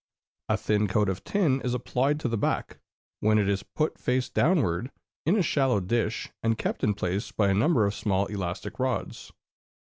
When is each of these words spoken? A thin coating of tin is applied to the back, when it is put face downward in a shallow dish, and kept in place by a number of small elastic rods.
A 0.49 0.57
thin 0.57 0.87
coating 0.87 1.11
of 1.11 1.23
tin 1.23 1.61
is 1.61 1.75
applied 1.75 2.19
to 2.21 2.27
the 2.27 2.35
back, 2.35 2.79
when 3.19 3.37
it 3.37 3.47
is 3.47 3.61
put 3.61 3.99
face 3.99 4.29
downward 4.29 4.89
in 5.27 5.35
a 5.37 5.43
shallow 5.43 5.79
dish, 5.79 6.31
and 6.41 6.57
kept 6.57 6.83
in 6.83 6.95
place 6.95 7.31
by 7.31 7.49
a 7.49 7.53
number 7.53 7.85
of 7.85 7.93
small 7.93 8.25
elastic 8.25 8.79
rods. 8.79 9.31